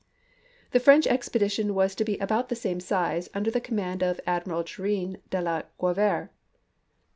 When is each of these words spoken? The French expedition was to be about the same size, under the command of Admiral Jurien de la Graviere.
The 0.71 0.79
French 0.79 1.05
expedition 1.05 1.75
was 1.75 1.93
to 1.93 2.03
be 2.03 2.17
about 2.17 2.49
the 2.49 2.55
same 2.55 2.79
size, 2.79 3.29
under 3.35 3.51
the 3.51 3.61
command 3.61 4.01
of 4.01 4.19
Admiral 4.25 4.63
Jurien 4.63 5.21
de 5.29 5.39
la 5.39 5.61
Graviere. 5.77 6.31